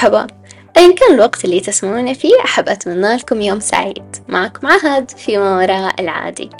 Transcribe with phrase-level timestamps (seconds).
[0.00, 0.26] مرحبا.
[0.76, 4.16] أيا كان الوقت اللي تسمعون فيه أحب أتمنى لكم يوم سعيد.
[4.28, 6.50] معكم عهد في ما وراء العادي.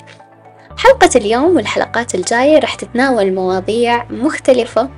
[0.77, 4.89] حلقة اليوم والحلقات الجاية راح تتناول مواضيع مختلفة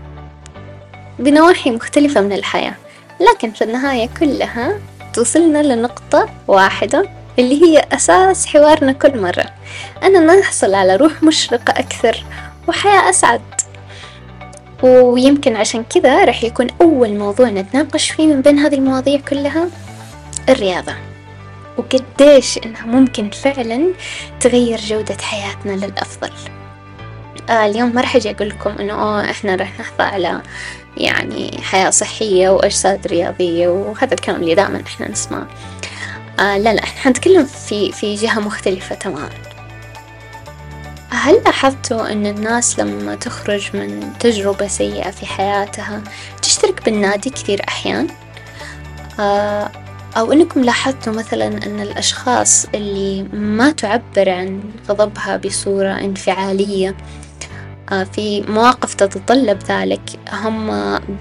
[1.20, 2.74] بنواحي مختلفة من الحياة.
[3.20, 4.79] لكن في النهاية كلها
[5.13, 9.46] توصلنا لنقطة واحدة اللي هي أساس حوارنا كل مرة.
[10.03, 12.23] أننا نحصل على روح مشرقة أكثر
[12.67, 13.41] وحياة أسعد.
[14.84, 19.67] ويمكن عشان كذا راح يكون أول موضوع نتناقش فيه من بين هذه المواضيع كلها
[20.49, 20.94] الرياضة.
[21.77, 23.93] وقديش إنها ممكن فعلا
[24.40, 26.31] تغير جودة حياتنا للأفضل.
[27.49, 30.41] آه اليوم ما راح أجي أقول لكم إنه أوه إحنا راح نحظى على
[30.98, 35.48] يعني حياة صحية وأجساد رياضية وهذا الكلام اللي دائما إحنا نسمعه.
[36.40, 39.29] آه لا لا إحنا حنتكلم في في جهة مختلفة تماما.
[41.13, 46.02] هل لاحظتوا أن الناس لما تخرج من تجربة سيئة في حياتها
[46.41, 48.08] تشترك بالنادي كثير أحيان؟
[49.20, 49.71] آه
[50.18, 56.96] أو أنكم لاحظتوا مثلا أن الأشخاص اللي ما تعبر عن غضبها بصورة انفعالية
[57.91, 60.68] آه في مواقف تتطلب ذلك هم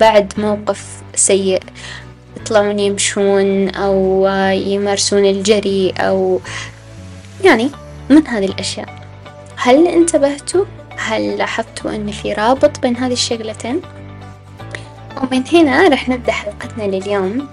[0.01, 1.63] بعد موقف سيء
[2.37, 6.41] يطلعون يمشون أو يمارسون الجري أو
[7.45, 7.71] يعني
[8.11, 9.03] من هذه الأشياء
[9.65, 10.65] هل انتبهتوا؟
[10.97, 13.81] هل لاحظتوا أن في رابط بين هذه الشغلتين؟
[15.23, 17.49] ومن هنا رح نبدأ حلقتنا لليوم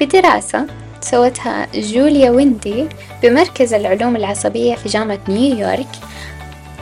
[0.00, 0.66] بدراسة
[1.00, 2.88] سوتها جوليا ويندي
[3.22, 5.88] بمركز العلوم العصبية في جامعة نيويورك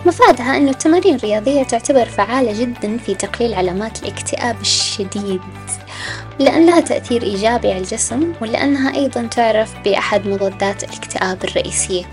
[0.06, 5.41] مفادها أن التمارين الرياضية تعتبر فعالة جدا في تقليل علامات الاكتئاب الشديد
[6.39, 12.05] لأن لها تأثير إيجابي على الجسم ولأنها أيضا تعرف بأحد مضادات الاكتئاب الرئيسية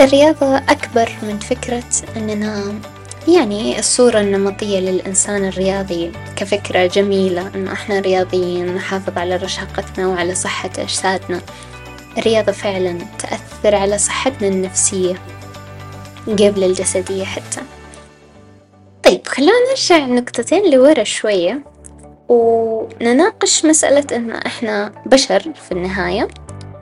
[0.00, 1.84] الرياضة أكبر من فكرة
[2.16, 2.74] أننا
[3.28, 10.70] يعني الصورة النمطية للإنسان الرياضي كفكرة جميلة إنه إحنا رياضيين نحافظ على رشاقتنا وعلى صحة
[10.78, 11.40] أجسادنا.
[12.18, 15.14] الرياضة فعلا تأثر على صحتنا النفسية
[16.26, 17.60] قبل الجسدية حتى.
[19.04, 21.62] طيب خلونا نرجع نقطتين لورا شوية
[22.28, 26.28] ونناقش مسألة إن إحنا بشر في النهاية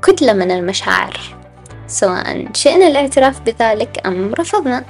[0.03, 1.44] كتلة من المشاعر.
[1.89, 4.84] سواء شئنا الاعتراف بذلك أم رفضنا.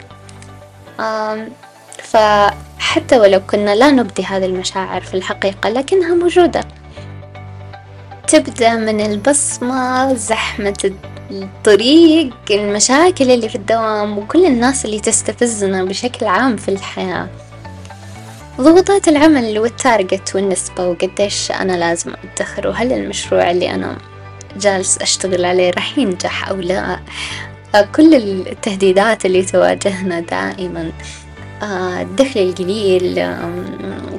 [1.99, 6.65] فحتى ولو كنا لا نبدي هذه المشاعر في الحقيقة لكنها موجودة.
[8.29, 10.93] تبدأ من البصمة زحمة
[11.31, 17.29] الطريق المشاكل اللي في الدوام وكل الناس اللي تستفزنا بشكل عام في الحياة.
[18.61, 23.97] ضغوطات العمل والتارجت والنسبة وقديش أنا لازم أدخر وهل المشروع اللي أنا
[24.57, 26.99] جالس أشتغل عليه راح ينجح أو لا.
[27.97, 30.93] كل التهديدات اللي تواجهنا دائما.
[31.63, 33.27] آه، الدخل القليل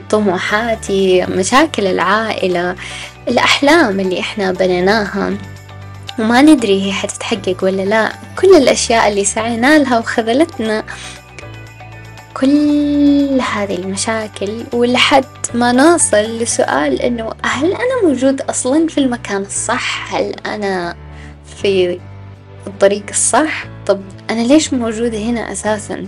[0.10, 2.76] طموحاتي مشاكل العائلة
[3.28, 5.34] الأحلام اللي إحنا بنيناها.
[6.20, 8.12] وما ندري هي حتتحقق ولا لا.
[8.42, 10.84] كل الأشياء اللي سعينا لها وخذلتنا
[12.40, 20.14] كل هذه المشاكل ولحد ما نوصل لسؤال إنه هل أنا موجود أصلا في المكان الصح؟
[20.16, 20.96] هل أنا
[21.58, 22.00] في
[22.68, 26.08] الطريق الصح؟ طب أنا ليش موجودة هنا أساسا؟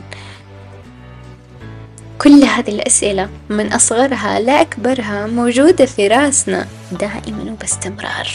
[2.18, 8.30] كل هذه الأسئلة من أصغرها لأكبرها موجودة في راسنا دائما وباستمرار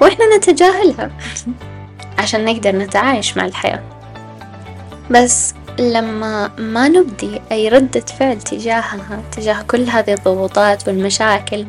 [0.00, 1.10] وإحنا نتجاهلها
[2.18, 3.82] عشان نقدر نتعايش مع الحياة
[5.10, 11.66] بس لما ما نبدي أي ردة فعل تجاهها تجاه كل هذه الضغوطات والمشاكل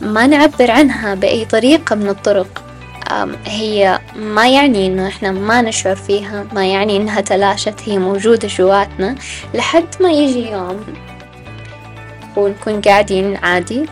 [0.00, 2.64] ما نعبر عنها بأي طريقة من الطرق.
[3.46, 9.14] هي ما يعني إنه إحنا ما نشعر فيها ما يعني إنها تلاشت هي موجودة جواتنا.
[9.54, 10.84] لحد ما يجي يوم
[12.36, 13.86] ونكون قاعدين عادي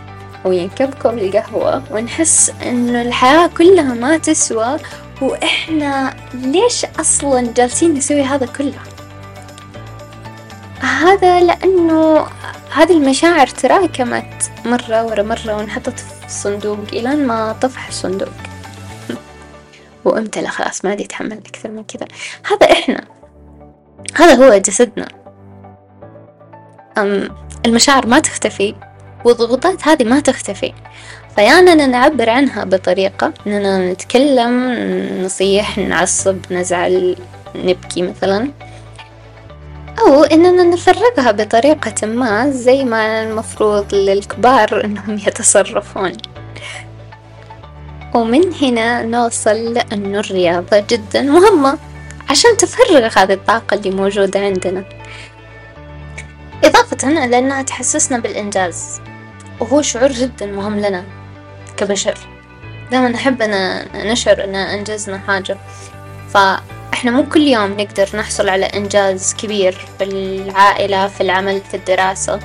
[0.45, 4.77] وينكبكم القهوة ونحس إنه الحياة كلها ما تسوى
[5.23, 8.96] وإحنا ليش أصلا جالسين نسوي هذا كله؟
[10.97, 12.27] هذا لأنه
[12.73, 18.29] هذه المشاعر تراكمت مرة ورا مرة وانحطت في الصندوق إلى ما طفح الصندوق.
[20.05, 22.07] وامتلأ خلاص ما عاد يتحمل أكثر من كذا.
[22.51, 23.05] هذا إحنا.
[24.15, 25.09] هذا هو جسدنا.
[26.99, 27.29] أم
[27.67, 28.75] المشاعر ما تختفي
[29.25, 30.73] والضغوطات هذه ما تختفي.
[31.37, 34.73] فيا أننا نعبر عنها بطريقة أننا نتكلم
[35.25, 37.17] نصيح نعصب نزعل
[37.55, 38.51] نبكي مثلا.
[40.07, 46.13] أو إننا نفرغها بطريقة ما زي ما المفروض للكبار إنهم يتصرفون.
[48.15, 51.79] ومن هنا نوصل لأنه الرياضة جدا مهمة
[52.31, 54.85] عشان تفرغ هذه الطاقة اللي موجودة عندنا.
[56.65, 59.01] إضافة إلى أنها تحسسنا بالإنجاز
[59.61, 61.05] وهو شعور جدا مهم لنا
[61.77, 62.15] كبشر.
[62.91, 65.57] دائما نحب أن نشعر أن أنجزنا حاجة.
[67.07, 72.41] فإحنا مو كل يوم نقدر نحصل على إنجاز كبير في العائلة في العمل في الدراسة.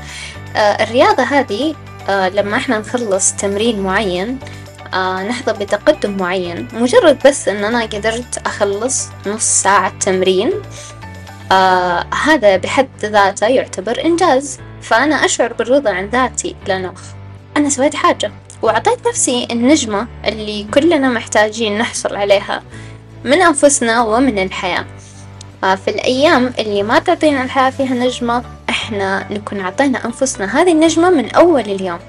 [0.55, 1.75] آه، الرياضة هذه
[2.09, 4.39] آه، لما إحنا نخلص تمرين معين
[4.93, 6.67] آه، نحظى بتقدم معين.
[6.73, 10.51] مجرد بس إن أنا قدرت أخلص نص ساعة تمرين
[12.25, 14.59] هذا بحد ذاته يعتبر إنجاز.
[14.81, 16.93] فأنا أشعر بالرضا عن ذاتي لأنه
[17.57, 18.31] أنا سويت حاجة
[18.61, 22.63] وأعطيت نفسي النجمة اللي كلنا محتاجين نحصل عليها.
[23.23, 24.85] من أنفسنا ومن الحياة.
[25.61, 31.31] في الأيام اللي ما تعطينا الحياة فيها نجمة إحنا نكون عطينا أنفسنا هذه النجمة من
[31.31, 31.99] أول اليوم.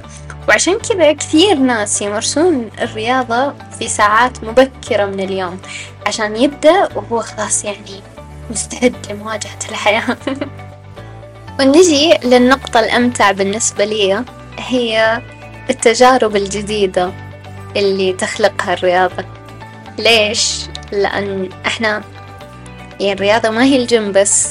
[0.48, 5.58] وعشان كذا كثير ناس يمارسون الرياضة في ساعات مبكرة من اليوم
[6.06, 8.00] عشان يبدأ وهو خلاص يعني
[8.50, 10.16] مستعد لمواجهة الحياة.
[11.60, 14.24] ونجي للنقطة الأمتع بالنسبة لي
[14.58, 15.22] هي
[15.70, 17.12] التجارب الجديدة
[17.76, 19.24] اللي تخلقها الرياضة.
[19.98, 22.02] ليش؟ لأن إحنا
[23.00, 24.48] يعني الرياضة ما هي الجيم بس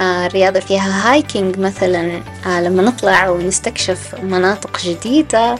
[0.00, 5.54] آه الرياضة فيها hiking مثلا آه لما نطلع ونستكشف مناطق جديدة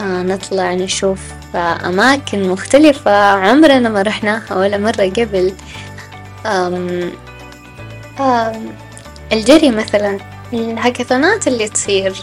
[0.00, 1.20] آه نطلع نشوف
[1.54, 3.30] آه أماكن مختلفة.
[3.32, 5.52] عمرنا ما رحناها ولا مرة قبل.
[6.46, 7.10] آم
[8.20, 8.72] آم
[9.32, 10.18] الجري مثلا
[10.52, 12.14] الهاكاثونات اللي تصير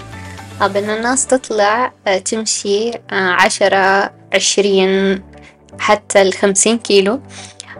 [0.61, 5.21] بأن الناس تطلع آه، تمشي آه، عشرة عشرين
[5.79, 7.21] حتى الخمسين كيلو.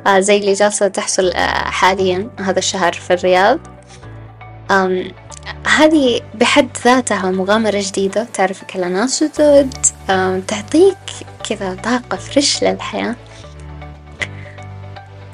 [0.08, 1.34] آه، زي اللي جالسة تحصل
[1.66, 3.60] حاليا هذا الشهر في الرياض.
[5.78, 9.74] هذه بحد ذاتها مغامرة جديدة تعرفك على ناس جدد
[10.48, 10.98] تعطيك
[11.50, 13.16] كذا طاقة fresh للحياة.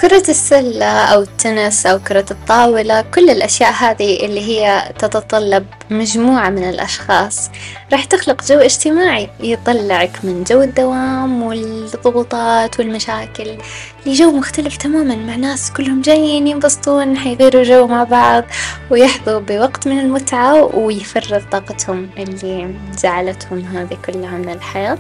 [0.02, 6.70] كرة السلة أو التنس أو كرة الطاولة كل الأشياء هذه اللي هي تتطلب مجموعة من
[6.70, 7.50] الأشخاص.
[7.92, 13.58] راح تخلق جو اجتماعي يطلعك من جو الدوام والضغوطات والمشاكل
[14.06, 18.44] لجو مختلف تماما مع ناس كلهم جايين ينبسطون حيغيروا جو مع بعض
[18.90, 24.98] ويحظوا بوقت من المتعة ويفرغ طاقتهم اللي زعلتهم هذه كلها من الحياة.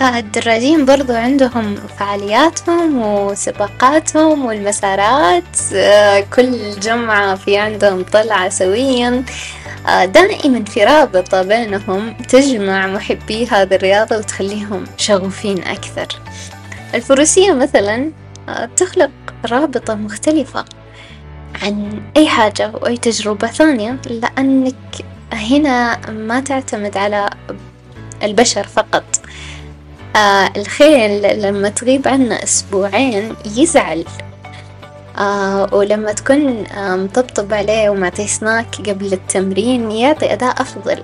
[0.00, 9.24] الدراجين برضو عندهم فعالياتهم وسباقاتهم والمسارات آه، كل جمعة في عندهم طلعة سويا
[9.88, 16.06] آه، دائما في رابطة بينهم تجمع محبي هذه الرياضة وتخليهم شغوفين أكثر.
[16.94, 18.10] الفروسية مثلا
[18.48, 19.10] آه، تخلق
[19.50, 20.64] رابطة مختلفة
[21.62, 24.74] عن أي حاجة وأي تجربة ثانية لأنك
[25.32, 27.30] هنا ما تعتمد على
[28.22, 29.17] البشر فقط.
[30.16, 34.04] آه الخيل لما تغيب عنا أسبوعين يزعل.
[35.18, 41.02] آه ولما تكون آه مطبطب عليه ومعطيه سناك قبل التمرين يعطي أداء أفضل.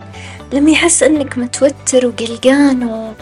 [0.53, 3.13] لما يحس إنك متوتر وقلقان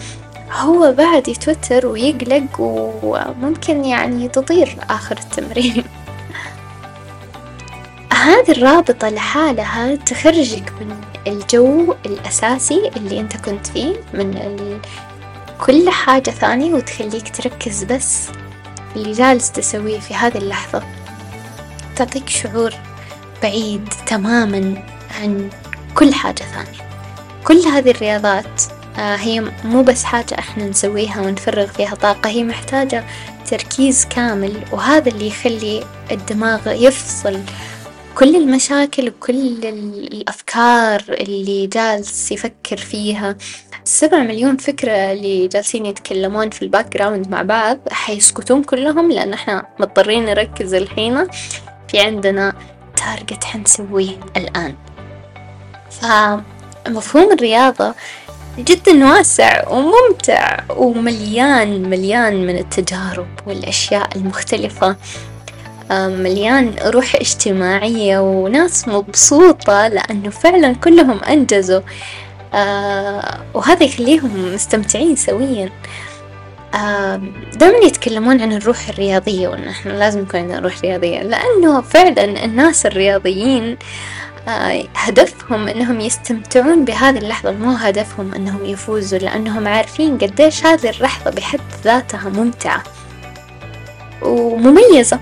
[0.50, 5.84] وهو بعد يتوتر ويقلق وممكن يعني تطير آخر التمرين.
[8.22, 10.96] هذه الرابطة لحالها تخرجك من
[11.26, 14.36] الجو الأساسي اللي أنت كنت فيه من
[15.66, 18.28] كل حاجة ثانية وتخليك تركز بس
[18.96, 20.82] اللي جالس تسويه في هذه اللحظة.
[21.96, 22.74] تعطيك شعور
[23.42, 24.82] بعيد تماما
[25.20, 25.50] عن
[25.94, 26.90] كل حاجة ثانية.
[27.44, 28.62] كل هذه الرياضات
[28.98, 33.04] آه، هي مو بس حاجة إحنا نسويها ونفرغ فيها طاقة هي محتاجة
[33.50, 37.40] تركيز كامل وهذا اللي يخلي الدماغ يفصل
[38.14, 39.64] كل المشاكل وكل
[40.12, 43.36] الأفكار اللي جالس يفكر فيها.
[43.84, 49.66] سبع مليون فكرة اللي جالسين يتكلمون في ال background مع بعض حيسكتون كلهم لأن إحنا
[49.78, 51.26] مضطرين نركز الحين
[51.88, 52.54] في عندنا
[52.96, 54.74] تارجت حنسويه الآن.
[55.90, 57.94] فمفهوم الرياضة
[58.58, 64.96] جدا واسع وممتع ومليان مليان من التجارب والأشياء المختلفة.
[65.90, 71.80] مليان روح اجتماعية وناس مبسوطة لأنه فعلا كلهم أنجزوا.
[72.54, 75.70] آه وهذا يخليهم مستمتعين سويا.
[77.56, 82.86] دائما يتكلمون عن الروح الرياضية وإن إحنا لازم يكون عندنا روح رياضية لأنه فعلا الناس
[82.86, 83.76] الرياضيين
[84.48, 91.30] آه هدفهم إنهم يستمتعون بهذه اللحظة مو هدفهم إنهم يفوزوا لأنهم عارفين قديش هذه اللحظة
[91.30, 92.82] بحد ذاتها ممتعة
[94.22, 95.20] ومميزة.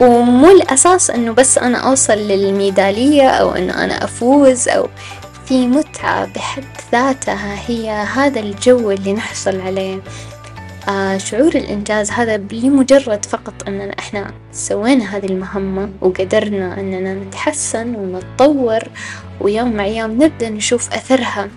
[0.00, 4.88] ومو الأساس إنه بس أنا أوصل للميدالية أو إنه أنا أفوز أو
[5.46, 10.02] في متعة بحد ذاتها هي هذا الجو اللي نحصل عليه.
[10.88, 18.80] آه شعور الإنجاز هذا لمجرد فقط أننا إحنا سوينا هذه المهمة وقدرنا أننا نتحسن ونتطور
[19.40, 21.48] ويوم مع يوم نبدأ نشوف أثرها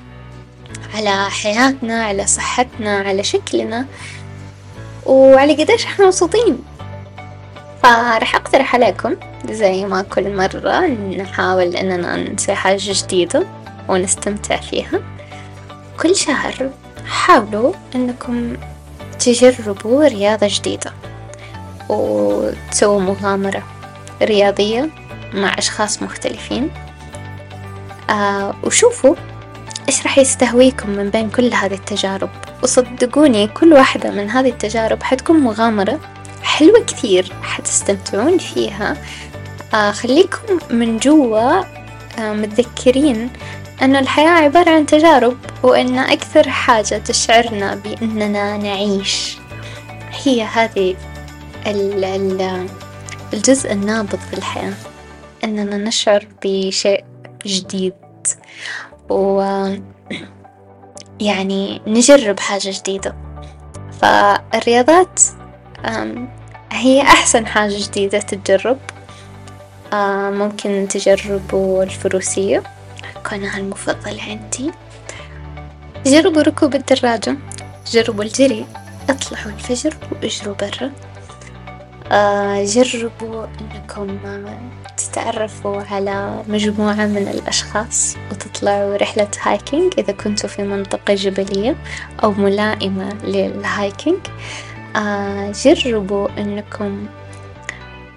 [0.95, 3.85] على حياتنا على صحتنا على شكلنا.
[5.05, 6.57] وعلى قديش إحنا مبسوطين.
[7.83, 9.15] فراح أقترح عليكم.
[9.49, 13.45] زي ما كل مرة نحاول إننا نسوي حاجة جديدة
[13.87, 14.99] ونستمتع فيها.
[15.99, 16.69] كل شهر
[17.05, 18.53] حاولوا إنكم
[19.19, 20.93] تجربوا رياضة جديدة
[21.89, 23.63] وتسووا مغامرة
[24.21, 24.89] رياضية
[25.33, 26.69] مع أشخاص مختلفين.
[28.09, 29.15] آه وشوفوا
[29.87, 32.29] إيش راح يستهويكم من بين كل هذه التجارب.
[32.63, 35.99] وصدقوني كل واحدة من هذه التجارب حتكون مغامرة
[36.49, 38.97] حلوة كثير حتستمتعون فيها.
[39.73, 41.59] آه خليكم من جوا
[42.19, 43.29] آه متذكرين
[43.81, 49.37] أن الحياة عبارة عن تجارب وأن أكثر حاجة تشعرنا بأننا نعيش.
[50.23, 50.95] هي هذه
[51.67, 52.67] ال ال
[53.33, 54.73] الجزء النابض في الحياة
[55.43, 57.03] أننا نشعر بشيء
[57.45, 57.93] جديد.
[59.09, 59.41] و
[61.19, 63.15] يعني نجرب حاجة جديدة.
[64.01, 65.19] فالرياضات
[66.71, 68.77] هي أحسن حاجة جديدة تتجرب.
[70.33, 72.63] ممكن تجربوا الفروسية.
[73.29, 74.71] كونها المفضل عندي.
[76.05, 77.35] جربوا ركوب الدراجة.
[77.91, 78.65] جربوا الجري.
[79.09, 80.91] اطلعوا الفجر واجروا برا.
[82.65, 84.19] جربوا إنكم
[84.97, 91.75] تتعرفوا على مجموعة من الأشخاص وتطلعوا رحلة هايكينج إذا كنتوا في منطقة جبلية
[92.23, 94.19] أو ملائمة لل hiking
[94.95, 97.07] آه جربوا إنكم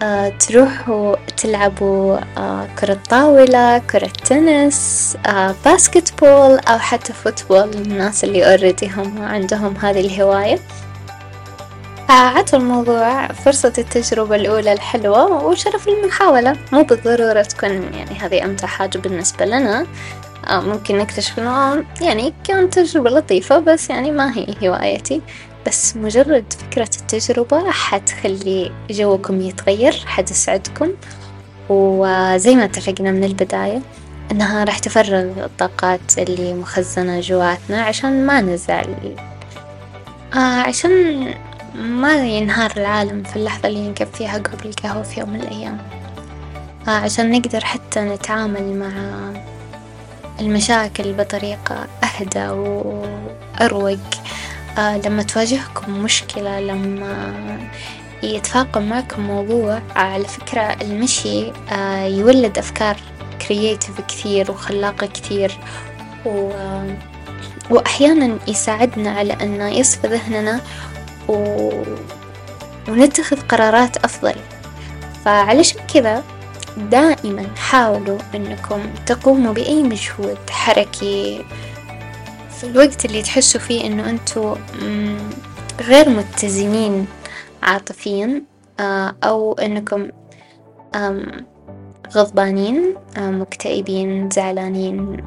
[0.03, 8.51] آه تروحوا تلعبوا آه كرة طاولة كرة تنس آه basketball أو حتى football الناس اللي
[8.51, 10.59] already هم عندهم هذه الهواية.
[12.09, 16.57] عطوا الموضوع فرصة التجربة الأولى الحلوة وشرف المحاولة.
[16.73, 19.87] مو بالضرورة تكون يعني هذه أمتع حاجة بالنسبة لنا.
[20.49, 25.21] آه ممكن نكتشف إنه يعني كانت تجربة لطيفة بس يعني ما هي هوايتي.
[25.67, 30.89] بس مجرد فكرة التجربة حتخلي جوكم يتغير حتسعدكم
[31.69, 33.81] وزي ما اتفقنا من البداية
[34.33, 39.17] إنها راح تفرغ الطاقات اللي مخزنة جواتنا عشان ما نزعل.
[40.35, 41.25] آه عشان
[41.75, 45.79] ما ينهار العالم في اللحظة اللي نقف فيها قبل القهوة في يوم من الأيام.
[46.89, 48.91] آه عشان نقدر حتى نتعامل مع
[50.41, 53.99] المشاكل بطريقة أهدى وأروق.
[54.79, 57.35] لما تواجهكم مشكلة لما
[58.23, 62.97] يتفاقم معكم موضوع على فكرة المشي آه يولد أفكار
[63.49, 65.59] كرييتيف كثير وخلاقة كثير
[66.27, 66.51] و...
[67.71, 70.61] وأحيانا يساعدنا على أن يصفى ذهننا
[71.29, 71.35] و...
[72.89, 74.35] ونتخذ قرارات أفضل.
[75.25, 76.23] فعلشان كذا
[76.77, 81.45] دائما حاولوا أنكم تقوموا بأي مجهود حركي
[82.65, 84.57] الوقت اللي تحسوا فيه إنه أنتوا
[85.81, 87.07] غير متزنين
[87.63, 88.43] عاطفيا
[88.81, 90.09] آه، أو إنكم
[92.13, 95.25] غضبانين مكتئبين زعلانين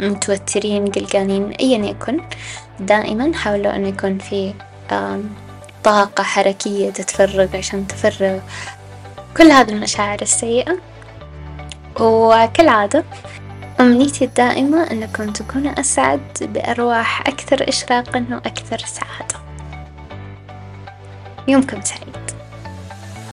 [0.00, 2.20] متوترين قلقانين أيا يكن
[2.80, 4.54] دائما حاولوا أن يكون في
[5.84, 8.38] طاقة حركية تتفرغ عشان تفرغ
[9.36, 10.78] كل هذه المشاعر السيئة.
[12.00, 13.04] وكالعادة
[13.80, 19.36] أمنيتي الدائمة أنكم تكونوا أسعد بأرواح أكثر إشراقا وأكثر سعادة.
[21.48, 22.33] يومكم سعيد.